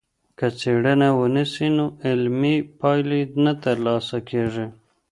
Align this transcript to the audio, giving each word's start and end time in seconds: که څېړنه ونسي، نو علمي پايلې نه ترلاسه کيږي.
که 0.37 0.47
څېړنه 0.59 1.09
ونسي، 1.19 1.67
نو 1.77 1.85
علمي 2.07 2.55
پايلې 2.79 3.21
نه 3.43 3.53
ترلاسه 3.63 4.17
کيږي. 4.29 4.65